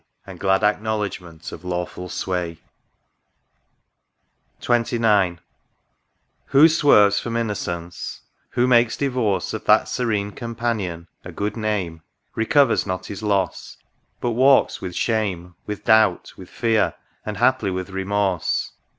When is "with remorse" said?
17.69-18.71